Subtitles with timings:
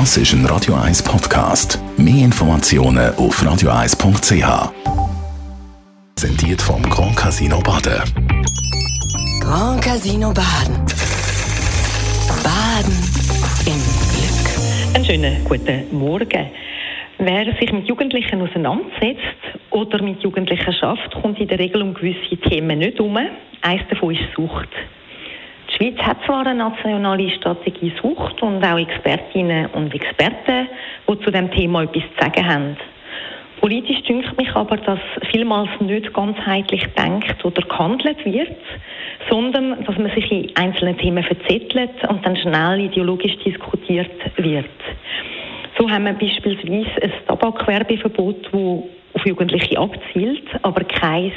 [0.00, 1.78] Das ist ein Radio 1 Podcast.
[1.96, 4.72] Mehr Informationen auf radio1.ch.
[6.16, 8.02] Präsentiert vom Grand Casino Baden.
[9.40, 10.84] Grand Casino Baden.
[12.42, 12.92] Baden
[13.66, 13.80] im
[14.10, 14.96] Glück.
[14.96, 16.50] Einen schönen guten Morgen.
[17.18, 19.20] Wer sich mit Jugendlichen auseinandersetzt
[19.70, 23.16] oder mit Jugendlichen schafft, kommt in der Regel um gewisse Themen nicht um.
[23.16, 24.70] Eines davon ist Sucht.
[25.74, 30.68] Die Schweiz hat zwar eine nationale Strategie Sucht und auch Expertinnen und Experten,
[31.08, 32.76] die zu dem Thema etwas zu sagen haben.
[33.60, 35.00] Politisch dünkt mich aber, dass
[35.32, 38.56] vielmals nicht ganzheitlich denkt oder gehandelt wird,
[39.28, 44.66] sondern dass man sich in einzelnen Themen verzettelt und dann schnell ideologisch diskutiert wird.
[45.76, 48.52] So haben wir beispielsweise ein Tabakwerbeverbot, das
[49.14, 51.32] auf Jugendliche abzielt, aber kein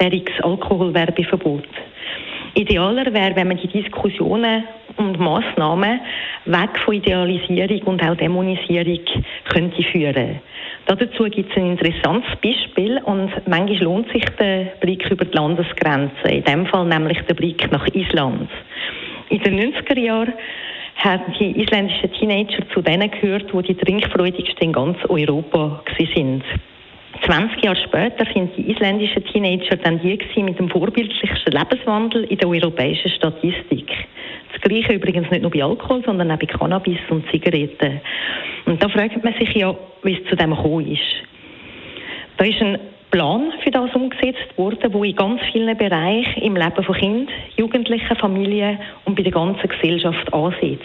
[0.00, 1.66] deriges Alkoholwerbeverbot.
[2.54, 4.64] Idealer wäre, wenn man die Diskussionen
[4.96, 6.00] und Massnahmen
[6.46, 9.00] weg von Idealisierung und auch Dämonisierung
[9.48, 10.40] könnte führen.
[10.86, 16.28] Dazu gibt es ein interessantes Beispiel und manchmal lohnt sich der Blick über die Landesgrenzen,
[16.28, 18.50] in dem Fall nämlich der Blick nach Island.
[19.28, 20.32] In den 90er Jahren
[20.96, 25.82] haben die isländischen Teenager zu denen gehört, wo die trinkfreudigsten in ganz Europa
[26.14, 26.42] sind.
[27.30, 32.48] 20 Jahre später sind die isländischen Teenager dann die mit dem vorbildlichsten Lebenswandel in der
[32.48, 33.86] europäischen Statistik.
[34.52, 38.00] Das Gleiche übrigens nicht nur bei Alkohol, sondern auch bei Cannabis und Zigaretten.
[38.66, 41.22] Und da fragt man sich ja, wie es zu dem gekommen ist.
[42.36, 42.80] Da ist ein
[43.12, 48.16] Plan für das umgesetzt worden, wo in ganz vielen Bereichen im Leben von Kindern, Jugendlichen,
[48.16, 50.82] Familien und bei der ganzen Gesellschaft ansetzt.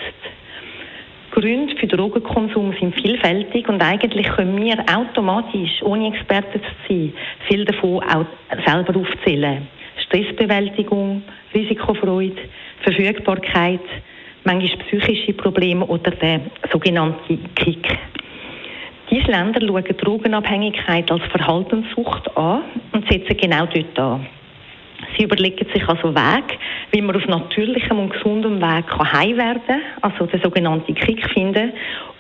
[1.36, 7.14] Gründe für Drogenkonsum sind vielfältig und eigentlich können wir automatisch, ohne Experten zu sein,
[7.50, 8.26] viel davon auch
[8.66, 9.68] selber aufzählen.
[10.06, 12.42] Stressbewältigung, Risikofreude,
[12.84, 13.82] Verfügbarkeit,
[14.46, 16.40] manchmal psychische Probleme oder der
[16.72, 17.86] sogenannte Kick.
[19.12, 24.26] Diese Länder schauen Drogenabhängigkeit als Verhaltenssucht an und setzen genau dort an.
[25.18, 26.60] Sie überlegen sich also Weg,
[26.92, 31.74] wie man auf natürlichem und gesundem Weg heim werden kann, also den sogenannten Kick finden,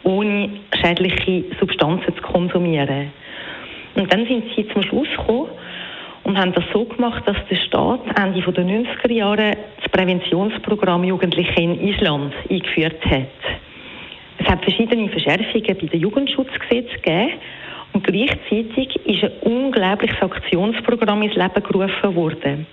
[0.03, 3.11] ohne schädliche Substanzen zu konsumieren.
[3.95, 5.49] Und dann sind sie zum Schluss gekommen
[6.23, 9.51] und haben das so gemacht, dass der Staat Ende der 90er Jahre
[9.81, 13.27] das Präventionsprogramm Jugendliche in Island eingeführt hat.
[14.37, 17.33] Es hat verschiedene Verschärfungen bei den Jugendschutzgesetzen gegeben
[17.93, 22.67] und gleichzeitig ist ein unglaubliches Aktionsprogramm ins Leben gerufen worden.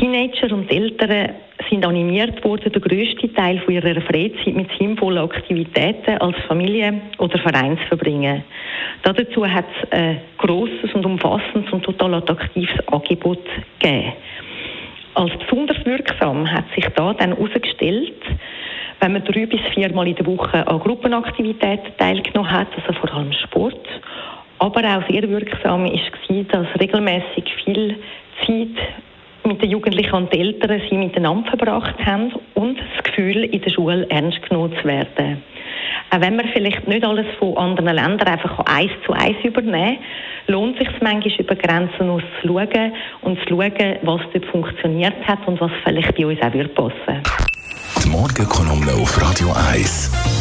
[0.00, 1.34] Teenager und Eltern
[1.68, 7.38] sind animiert worden, den grössten Teil von ihrer Freizeit mit sinnvollen Aktivitäten als Familie oder
[7.38, 8.42] Verein zu verbringen.
[9.02, 13.44] Dazu hat es ein grosses und umfassendes und total attraktives Angebot
[13.78, 14.14] gegeben.
[15.14, 18.22] Als besonders wirksam hat sich da dann herausgestellt,
[19.00, 23.32] wenn man drei bis viermal in der Woche an Gruppenaktivitäten teilgenommen hat, also vor allem
[23.32, 23.86] Sport,
[24.60, 27.96] aber auch sehr wirksam war, dass regelmäßig viel
[28.46, 28.78] Zeit
[29.50, 33.70] mit den Jugendlichen und den Eltern sie miteinander verbracht haben und das Gefühl, in der
[33.70, 35.42] Schule ernst genommen zu werden.
[36.10, 39.98] Auch wenn man vielleicht nicht alles von anderen Ländern einfach eins zu eins übernehmen
[40.46, 45.14] lohnt sich es manchmal über Grenzen aus zu schauen und zu schauen, was dort funktioniert
[45.26, 47.22] hat und was vielleicht bei uns auch passen würde.
[48.02, 50.39] Die Morgenkolumne auf Radio 1.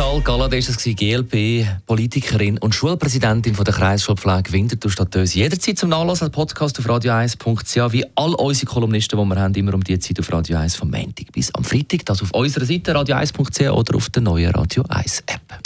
[0.00, 5.40] Chantal Galladay war es, GLP-Politikerin und Schulpräsidentin von der Kreisschulpflege Winterthur Stadtöse.
[5.40, 9.84] Jederzeit zum Nachlassen Podcast auf radio1.ch, wie all unsere Kolumnisten, die wir haben, immer um
[9.84, 12.06] die Zeit auf Radio 1 vom Montag bis am Freitag.
[12.06, 15.60] Das auf unserer Seite radio1.ch oder auf der neuen Radio 1 App.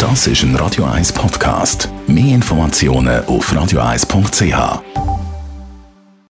[0.00, 1.88] Das ist ein Radio 1 Podcast.
[2.08, 5.03] Mehr Informationen auf radio1.ch.